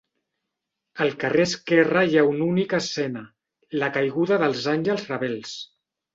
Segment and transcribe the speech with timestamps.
[1.03, 3.23] Al carrer esquerre hi ha una única escena,
[3.83, 5.55] la Caiguda dels àngels rebels.